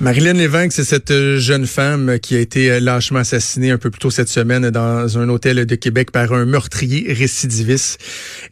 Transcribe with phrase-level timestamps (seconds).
[0.00, 3.90] Marilyn Lévesque, c'est cette euh, jeune femme qui a été euh, lâchement assassinée un peu
[3.90, 8.00] plus tôt cette semaine dans un hôtel de Québec par un meurtrier récidiviste.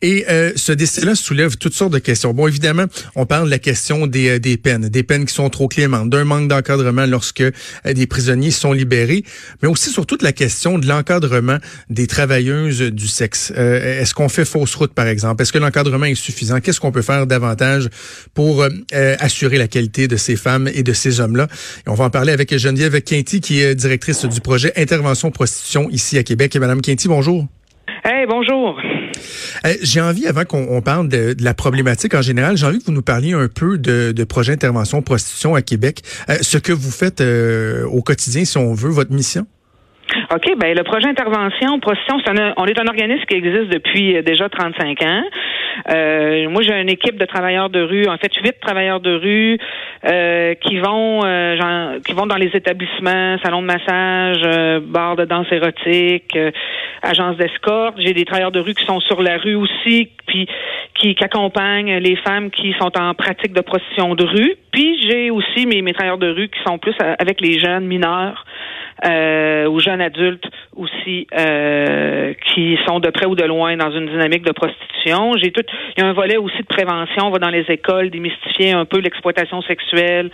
[0.02, 2.34] Et euh, ce décès-là soulève toutes sortes de questions.
[2.34, 2.84] Bon, évidemment,
[3.14, 6.24] on parle de la question des, des peines, des peines qui sont trop clémentes, d'un
[6.24, 7.42] manque d'encadrement lorsque
[7.86, 9.24] des prisonniers sont libérés,
[9.62, 11.56] mais aussi surtout de la question de l'encadrement
[11.88, 13.52] des travailleuses du sexe.
[13.52, 15.40] Est-ce qu'on fait fausse route, par exemple?
[15.40, 16.60] Est-ce que l'encadrement est suffisant?
[16.60, 17.88] Qu'est-ce qu'on peut faire davantage
[18.34, 22.10] pour assurer la qualité de ces femmes et de ces hommes et on va en
[22.10, 26.54] parler avec Geneviève Quinty, qui est directrice du projet Intervention Prostitution ici à Québec.
[26.56, 27.46] Et Madame Quinty, bonjour.
[28.04, 28.78] Hey, bonjour.
[29.66, 32.92] Euh, j'ai envie, avant qu'on parle de, la problématique en général, j'ai envie que vous
[32.92, 36.00] nous parliez un peu de, projet Intervention Prostitution à Québec.
[36.28, 39.46] Euh, ce que vous faites euh, au quotidien, si on veut, votre mission?
[40.34, 42.16] OK, ben le projet Intervention Prostitution,
[42.56, 45.22] on est un organisme qui existe depuis déjà 35 ans.
[45.90, 49.58] Euh, moi, j'ai une équipe de travailleurs de rue, en fait, huit travailleurs de rue
[50.04, 55.24] euh, qui vont euh, qui vont dans les établissements, salons de massage, euh, bars de
[55.24, 56.50] danse érotique, euh,
[57.02, 57.96] agences d'escorte.
[57.98, 60.46] J'ai des travailleurs de rue qui sont sur la rue aussi, puis
[60.98, 64.54] qui, qui, accompagnent les femmes qui sont en pratique de prostitution de rue.
[64.72, 68.44] Puis j'ai aussi mes, mes travailleurs de rue qui sont plus avec les jeunes mineurs
[69.04, 74.06] euh, ou jeunes adultes aussi euh, qui sont de près ou de loin dans une
[74.06, 75.34] dynamique de prostitution.
[75.36, 75.62] J'ai tout.
[75.96, 77.26] Il y a un volet aussi de prévention.
[77.26, 80.30] On va dans les écoles démystifier un peu l'exploitation sexuelle,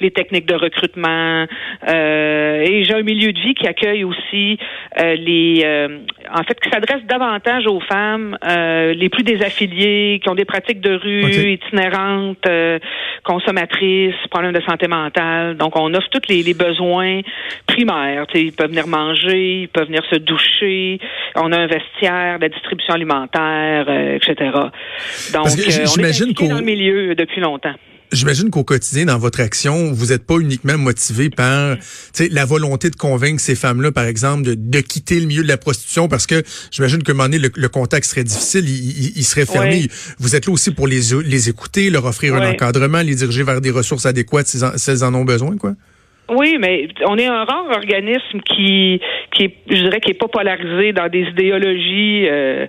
[0.00, 1.46] les techniques de recrutement.
[1.88, 4.58] Euh, et j'ai un milieu de vie qui accueille aussi
[4.98, 5.62] euh, les.
[5.64, 5.98] Euh,
[6.34, 10.94] en fait, qui s'adresse davantage aux femmes les plus désaffiliées, qui ont des pratiques de
[10.94, 12.46] rue itinérantes,
[13.24, 15.56] consommatrices, problèmes de santé mentale.
[15.56, 17.20] Donc, on offre tous les, les besoins
[17.66, 20.98] primaires ils peuvent venir manger, ils peuvent venir se doucher.
[21.34, 24.50] On a un vestiaire, la distribution alimentaire, euh, etc.
[25.32, 27.74] Donc, euh, on est dans le milieu depuis longtemps.
[28.12, 31.76] J'imagine qu'au quotidien, dans votre action, vous n'êtes pas uniquement motivé par
[32.30, 36.08] la volonté de convaincre ces femmes-là, par exemple, de, quitter le milieu de la prostitution,
[36.08, 39.88] parce que j'imagine qu'à un moment donné, le, contact serait difficile, il, serait fermé.
[40.18, 43.60] Vous êtes là aussi pour les, les écouter, leur offrir un encadrement, les diriger vers
[43.60, 45.72] des ressources adéquates si elles en ont besoin, quoi.
[46.28, 49.00] Oui, mais on est un rare organisme qui,
[49.30, 52.66] qui est, je dirais, qui est pas polarisé dans des idéologies, euh,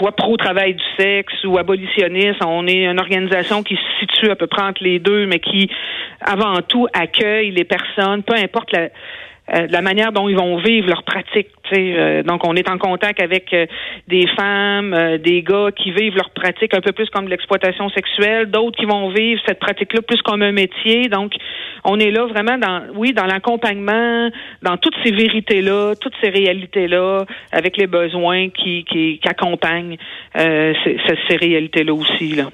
[0.00, 2.42] soit pro-travail du sexe ou abolitionniste.
[2.44, 5.70] On est une organisation qui se situe à peu près entre les deux, mais qui,
[6.20, 8.88] avant tout, accueille les personnes, peu importe la,
[9.54, 11.48] euh, la manière dont ils vont vivre leur pratique.
[11.76, 13.66] Euh, donc, on est en contact avec euh,
[14.08, 17.88] des femmes, euh, des gars qui vivent leur pratique un peu plus comme de l'exploitation
[17.90, 21.08] sexuelle, d'autres qui vont vivre cette pratique-là plus comme un métier.
[21.08, 21.32] Donc,
[21.84, 24.30] on est là vraiment dans, oui, dans l'accompagnement,
[24.62, 29.96] dans toutes ces vérités-là, toutes ces réalités-là, avec les besoins qui, qui, qui accompagnent
[30.34, 32.34] ces, ces réalités-là aussi.
[32.34, 32.50] Là.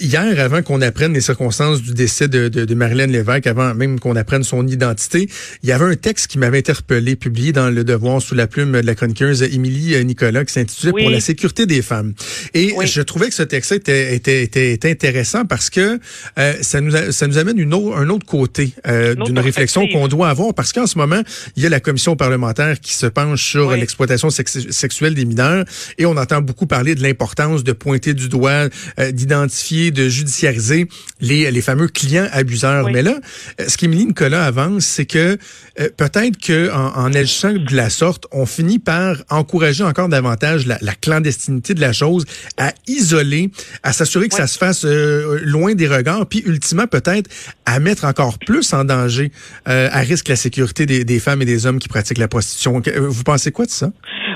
[0.00, 4.14] hier, avant qu'on apprenne les circonstances du décès de, de, de Lévesque, avant même qu'on
[4.14, 5.26] apprenne son identité,
[5.62, 8.72] il y avait un texte qui m'avait interpellé, publié dans Le Devoir sous la plume
[8.72, 12.14] de la chroniqueuse Émilie euh, Nicolas qui s'intitulait Pour la sécurité des femmes.
[12.54, 15.98] Et je trouvais que ce texte était, était, était, intéressant parce que
[16.38, 20.08] euh, ça, nous ça nous amène une autre, un autre côté euh, d'une réflexion qu'on
[20.08, 21.22] doit avoir parce qu'en ce moment,
[21.56, 25.64] il y a la commission parlementaire qui se penche sur l'exploitation sexuelle des mineurs
[25.98, 28.68] et on entend beaucoup parler de l'importance de pointer du doigt,
[29.12, 30.88] d'identifier, de judiciariser
[31.20, 32.90] les, les fameux clients abuseurs.
[32.90, 33.18] Mais là,
[33.66, 35.38] ce qu'Émilie Nicolas avance, c'est que
[35.74, 40.76] peut-être que en, en agissant de la sorte, on finit par encourager encore davantage la,
[41.00, 42.24] clandestinité de la chose,
[42.58, 43.50] à isoler,
[43.82, 47.30] à s'assurer que ça se fasse euh, loin des regards, puis ultimement peut-être
[47.66, 49.30] à mettre encore plus en danger,
[49.68, 52.80] euh, à risque la sécurité des, des, femmes et des hommes qui pratiquent la prostitution.
[52.96, 53.88] Vous pensez quoi de ça?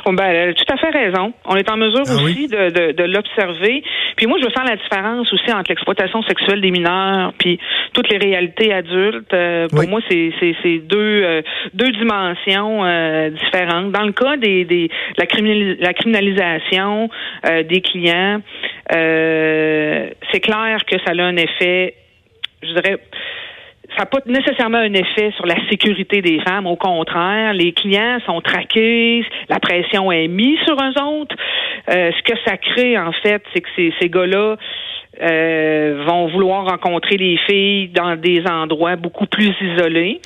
[0.06, 1.32] Oh, ben, tout à fait raison.
[1.46, 3.82] On est en mesure ah aussi de, de, de l'observer.
[4.16, 7.58] Puis moi, je veux faire la différence aussi entre l'exploitation sexuelle des mineurs puis
[7.92, 9.32] toutes les réalités adultes.
[9.34, 11.42] Euh, pour moi, c'est c'est deux euh,
[11.74, 13.92] deux dimensions euh, différentes.
[13.92, 15.26] Dans le cas des, des la,
[15.80, 17.10] la criminalisation
[17.68, 18.40] des clients,
[18.90, 21.94] c'est clair que ça a un effet,
[22.62, 22.98] je dirais
[23.96, 26.66] ça n'a pas nécessairement un effet sur la sécurité des femmes.
[26.66, 31.34] Au contraire, les clients sont traqués, la pression est mise sur eux autres.
[31.90, 34.56] Euh, ce que ça crée, en fait, c'est que ces, ces gars-là
[35.22, 40.20] euh, vont vouloir rencontrer les filles dans des endroits beaucoup plus isolés.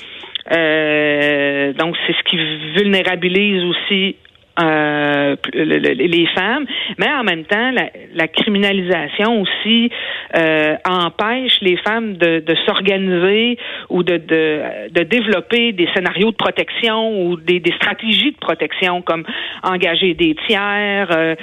[0.53, 2.37] Euh, donc, c'est ce qui
[2.77, 4.17] vulnérabilise aussi
[4.59, 6.67] euh, les femmes,
[6.99, 7.71] mais en même temps,
[8.15, 9.91] la, criminalisation aussi
[10.37, 13.59] euh, empêche les femmes de, s'organiser
[13.89, 19.25] ou de, de, développer des scénarios de protection ou des, stratégies de protection comme
[19.63, 21.35] engager des tiers, euh,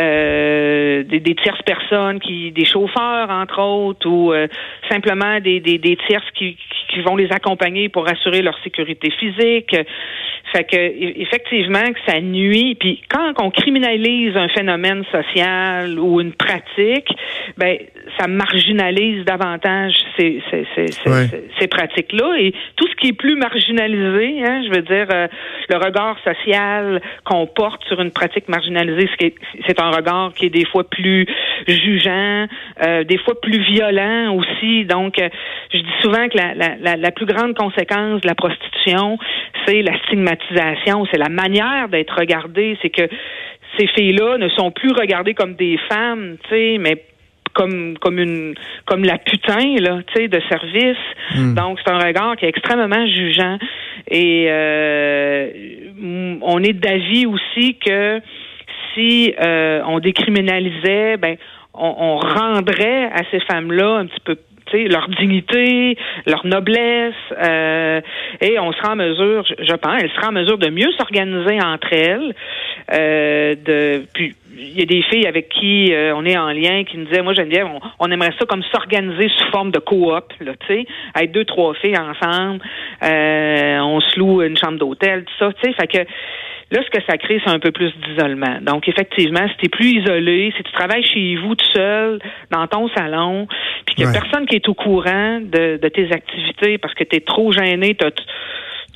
[0.00, 4.32] euh, des, des, tierces personnes, qui, des chauffeurs entre autres, ou
[4.90, 6.56] simplement des, des, des tierces qui
[6.98, 9.76] vont les accompagner pour assurer leur sécurité physique.
[10.52, 12.74] Fait que effectivement que ça nuit.
[12.74, 17.08] Puis quand on criminalise un phénomène social ou une pratique,
[17.56, 17.78] ben
[18.18, 20.86] ça marginalise davantage ces, ces, ces,
[21.58, 22.34] ces pratiques-là.
[22.38, 25.28] Et tout ce qui est plus marginalisé, hein, je veux dire, euh,
[25.68, 29.08] le regard social qu'on porte sur une pratique marginalisée,
[29.66, 31.26] c'est un regard qui est des fois plus
[31.68, 32.46] jugeant,
[32.82, 34.84] euh, des fois plus violent aussi.
[34.84, 35.28] Donc, euh,
[35.72, 39.18] je dis souvent que la, la, la, plus grande conséquence de la prostitution,
[39.66, 43.08] c'est la stigmatisation, c'est la manière d'être regardée, c'est que
[43.78, 47.04] ces filles-là ne sont plus regardées comme des femmes, tu sais, mais
[47.52, 48.54] comme comme une
[48.86, 50.96] comme la putain là, tu sais, de service.
[51.34, 51.54] Hmm.
[51.54, 53.58] Donc c'est un regard qui est extrêmement jugeant
[54.08, 55.48] et euh,
[56.42, 58.20] on est d'avis aussi que
[58.94, 61.36] si euh, on décriminalisait, ben
[61.74, 64.36] on, on rendrait à ces femmes-là un petit peu
[64.78, 65.96] leur dignité,
[66.26, 68.00] leur noblesse, euh,
[68.40, 71.92] et on sera en mesure, je pense, elle sera en mesure de mieux s'organiser entre
[71.92, 72.34] elles.
[72.92, 76.84] Euh, de, puis il y a des filles avec qui euh, on est en lien
[76.84, 80.32] qui nous disaient, moi Geneviève, on, on aimerait ça comme s'organiser sous forme de coop,
[80.40, 80.86] là, tu sais,
[81.18, 82.60] être deux trois filles ensemble,
[83.02, 86.10] on se loue une chambre d'hôtel, tout ça, tu sais, fait que
[86.70, 88.58] Là, ce que ça crée, c'est un peu plus d'isolement.
[88.62, 92.20] Donc, effectivement, si tu es plus isolé, si tu travailles chez vous tout seul,
[92.50, 93.48] dans ton salon,
[93.86, 97.02] puis qu'il n'y a personne qui est au courant de, de tes activités parce que
[97.02, 98.04] tu es trop gêné, tu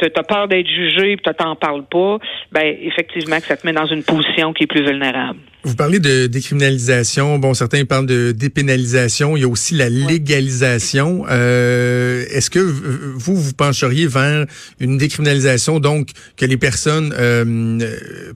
[0.04, 2.18] as peur d'être jugé, puis tu t'en parles pas,
[2.52, 5.40] ben effectivement que ça te met dans une position qui est plus vulnérable.
[5.64, 7.38] Vous parlez de décriminalisation.
[7.38, 9.34] Bon, certains parlent de dépénalisation.
[9.34, 11.24] Il y a aussi la légalisation.
[11.30, 14.44] Euh, Est-ce que vous, vous pencheriez vers
[14.78, 17.78] une décriminalisation, donc que les personnes euh,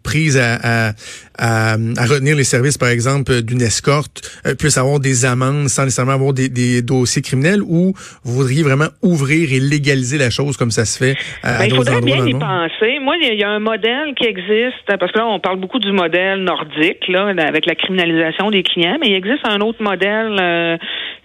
[0.02, 0.92] prises à, à,
[1.36, 5.84] à, à, retenir les services, par exemple, d'une escorte, euh, puissent avoir des amendes sans
[5.84, 7.92] nécessairement avoir des, des, dossiers criminels, ou
[8.24, 11.74] vous voudriez vraiment ouvrir et légaliser la chose comme ça se fait à, ben, Il
[11.74, 12.98] faudrait bien y penser.
[13.02, 15.92] Moi, il y a un modèle qui existe, parce que là, on parle beaucoup du
[15.92, 20.76] modèle nordique, là, avec la criminalisation des clients, mais il existe un autre modèle euh,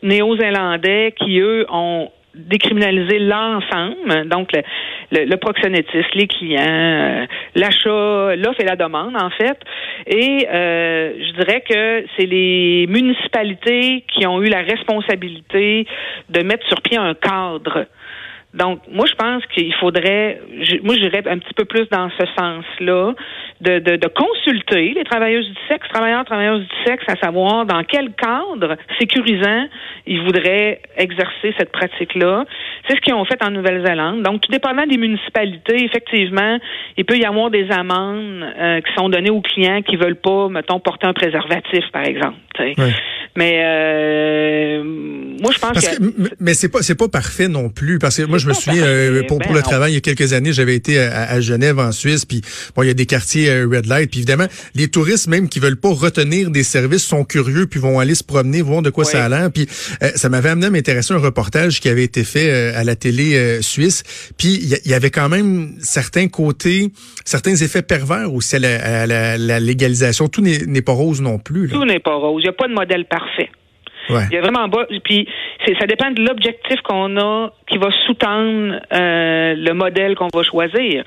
[0.01, 4.49] néo-zélandais qui, eux, ont décriminalisé l'ensemble, donc
[5.11, 9.57] le, proxénétisme, les clients, euh, l'achat, l'offre et la demande, en fait.
[10.07, 15.85] Et euh, je dirais que c'est les municipalités qui ont eu la responsabilité
[16.29, 17.85] de mettre sur pied un cadre
[18.53, 20.39] donc, moi, je pense qu'il faudrait,
[20.83, 23.13] moi, j'irais un petit peu plus dans ce sens-là,
[23.63, 27.83] de, de, de, consulter les travailleuses du sexe, travailleurs, travailleuses du sexe, à savoir dans
[27.83, 29.67] quel cadre sécurisant
[30.05, 32.45] ils voudraient exercer cette pratique-là.
[32.87, 34.23] C'est ce qu'ils ont fait en Nouvelle-Zélande.
[34.23, 36.59] Donc, tout dépendant des municipalités, effectivement,
[36.97, 40.49] il peut y avoir des amendes euh, qui sont données aux clients qui veulent pas,
[40.49, 42.37] mettons, porter un préservatif, par exemple.
[43.35, 48.17] Mais euh, moi, je pense que, mais c'est pas c'est pas parfait non plus parce
[48.17, 50.33] que moi je me souviens euh, pour, pour le ben travail il y a quelques
[50.33, 52.41] années j'avais été à, Genève en Suisse puis
[52.75, 54.09] bon il y a des quartiers red light.
[54.09, 57.99] Puis évidemment les touristes même qui veulent pas retenir des services sont curieux puis vont
[57.99, 59.51] aller se promener voir de quoi ça a l'air.
[59.51, 63.61] Puis ça m'avait amené à m'intéresser un reportage qui avait été fait à la télé
[63.61, 64.03] suisse.
[64.37, 66.91] Puis il y, avait quand même certains côtés
[67.25, 70.27] certains effets pervers aussi à la, la légalisation.
[70.27, 71.73] Tout n'est pas rose non plus là.
[71.73, 72.41] tout n'est pas rose.
[72.43, 73.49] Il n'y a pas de modèle parfait.
[74.09, 74.85] Il y a vraiment bas.
[75.03, 75.27] Puis
[75.79, 81.03] ça dépend de l'objectif qu'on a qui va sous-tendre euh, le modèle qu'on va choisir.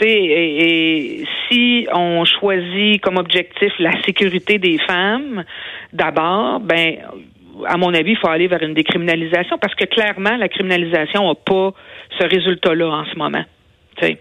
[0.00, 5.44] Et, et, si on choisit comme objectif la sécurité des femmes,
[5.92, 6.96] d'abord, ben
[7.66, 11.34] à mon avis, il faut aller vers une décriminalisation parce que clairement, la criminalisation n'a
[11.34, 11.72] pas
[12.18, 13.44] ce résultat-là en ce moment.
[14.02, 14.16] Ouais.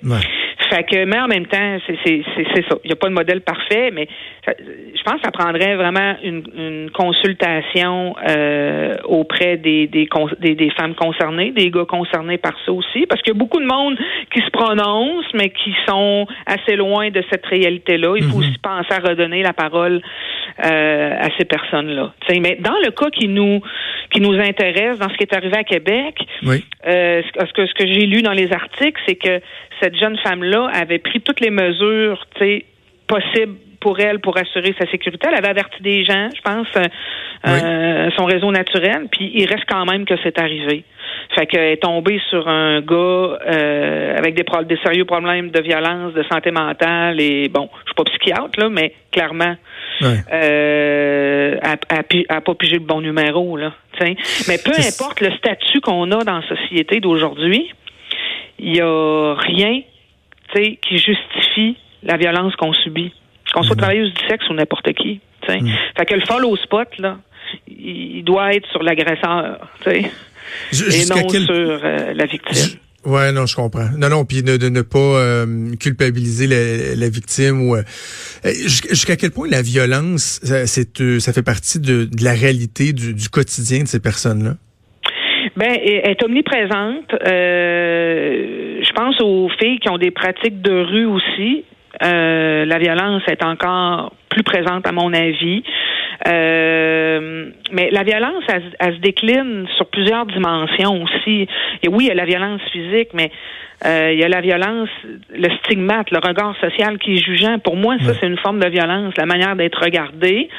[0.72, 2.78] Fait que, mais en même temps, c'est ça.
[2.84, 4.08] Il n'y a pas de modèle parfait, mais
[4.48, 10.08] je pense que ça prendrait vraiment une, une consultation euh, auprès des, des,
[10.56, 13.66] des, femmes concernées, des gars concernés par ça aussi, parce qu'il y a beaucoup de
[13.66, 13.98] monde
[14.34, 18.14] qui se prononce, mais qui sont assez loin de cette réalité-là.
[18.16, 18.44] Il faut mhm.
[18.44, 20.02] aussi penser à redonner la parole
[20.64, 22.14] euh, à ces personnes-là.
[22.30, 23.62] Mais dans le cas qui nous
[24.12, 26.64] qui nous intéresse, dans ce qui est arrivé à Québec, oui.
[26.88, 29.42] euh, ce que ce que j'ai lu dans les articles, c'est que
[29.82, 32.26] cette jeune femme-là avait pris toutes les mesures
[33.08, 35.28] possibles pour elle pour assurer sa sécurité.
[35.30, 36.88] Elle avait averti des gens, je pense, euh,
[37.48, 40.86] euh, son réseau naturel, puis il reste quand même que c'est arrivé.
[41.36, 46.14] Fait qu'elle est tombée sur un gars euh, avec des, des sérieux problèmes de violence,
[46.14, 49.56] de santé mentale et bon, je suis pas psychiatre là, mais clairement,
[50.02, 50.24] ouais.
[50.34, 53.74] euh, elle, n'a pas pigé le bon numéro là.
[54.48, 57.72] Mais peu importe le statut qu'on a dans la société d'aujourd'hui,
[58.60, 59.82] il y a rien
[60.54, 63.14] qui justifie la violence qu'on subit.
[63.54, 63.80] Qu'on soit mm-hmm.
[63.80, 65.20] travailleuse du sexe ou n'importe qui.
[65.48, 65.70] Mm.
[65.98, 67.18] Fait que le follow spot, là,
[67.68, 69.60] il doit être sur l'agresseur.
[69.88, 70.04] et
[71.10, 72.80] non sur la victime.
[73.06, 73.90] Ouais, non, je comprends.
[73.98, 75.46] Non, non, puis de, ne pas euh,
[75.80, 77.82] culpabiliser la, victime ou euh,
[78.44, 83.84] jusqu'à quel point la violence, c'est euh, ça fait partie de, la réalité du, quotidien
[83.84, 84.52] de ces personnes-là?
[85.58, 87.12] Ben, elle est omniprésente.
[87.22, 91.66] je pense aux filles qui ont des pratiques de rue aussi.
[92.00, 95.64] la violence est encore plus présente à mon avis.
[96.28, 98.44] Euh, mais la violence,
[98.80, 101.48] elle, se décline sur plusieurs dimensions aussi.
[101.84, 103.32] Et oui, il y a la violence physique, mais
[103.86, 104.90] euh, il y a la violence,
[105.34, 107.58] le stigmate, le regard social qui est jugeant.
[107.60, 110.50] Pour moi, ça, c'est une forme de violence, la manière d'être regardé.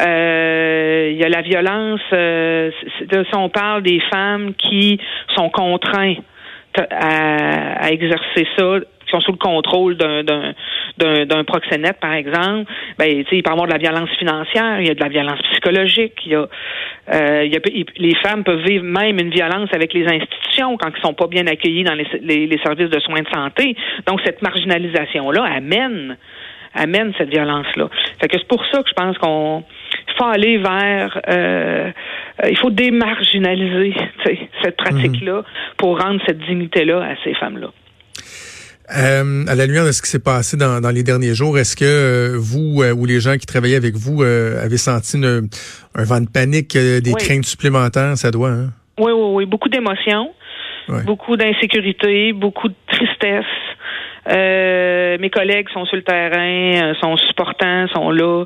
[0.00, 4.98] Euh, il y a la violence, si on parle des femmes qui
[5.36, 6.24] sont contraintes
[6.76, 8.80] à, à exercer ça
[9.14, 13.78] sont sous le contrôle d'un proxénète, par exemple, ben, il peut y avoir de la
[13.78, 16.46] violence financière, il y a de la violence psychologique, il y a,
[17.12, 17.60] euh, il y a
[17.96, 21.46] les femmes peuvent vivre même une violence avec les institutions quand ils sont pas bien
[21.46, 23.76] accueillis dans les, les, les services de soins de santé.
[24.06, 26.16] Donc, cette marginalisation-là amène
[26.76, 27.88] amène cette violence-là.
[28.20, 29.62] Fait que c'est pour ça que je pense qu'on
[30.18, 31.90] faut aller vers euh,
[32.48, 33.94] il faut démarginaliser
[34.62, 35.44] cette pratique-là mhm.
[35.76, 37.68] pour rendre cette dignité-là à ces femmes-là.
[38.90, 41.84] Euh, à la lumière de ce qui s'est passé dans, les derniers jours, est-ce que
[41.84, 46.28] euh, vous euh, ou les gens qui travaillaient avec vous avez senti un vent de
[46.28, 48.16] panique, des craintes supplémentaires?
[48.16, 48.70] Ça doit, hein?
[48.98, 49.46] Oui, oui, oui.
[49.46, 50.30] Beaucoup d'émotions,
[51.06, 53.44] beaucoup d'insécurité, beaucoup de tristesse.
[54.28, 58.44] mes collègues sont sur le terrain, sont supportants, sont là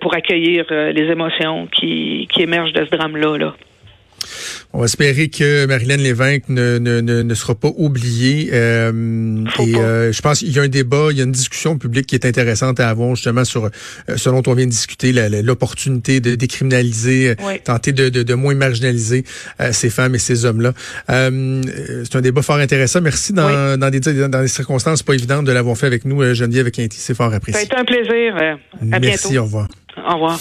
[0.00, 3.36] pour accueillir les émotions qui, qui émergent de ce drame-là.
[3.36, 3.54] Là.
[4.72, 8.50] On va espérer que Marilyn Lévesque ne, ne, ne, sera pas oubliée.
[8.52, 11.78] Euh, et euh, je pense qu'il y a un débat, il y a une discussion
[11.78, 13.70] publique qui est intéressante à avoir justement sur euh,
[14.16, 15.12] ce dont on vient de discuter,
[15.42, 19.24] l'opportunité de décriminaliser, tenter de, de, de, moins marginaliser
[19.72, 20.72] ces femmes et ces hommes-là.
[21.08, 23.00] c'est un débat fort intéressant.
[23.00, 26.70] Merci dans, dans, des, dans des circonstances pas évidentes de l'avoir fait avec nous, Geneviève
[26.70, 26.98] Quinty.
[26.98, 27.54] C'est fort apprécié.
[27.54, 28.36] Ça a été un plaisir.
[28.92, 29.68] À Merci, au revoir.
[30.08, 30.38] Au revoir.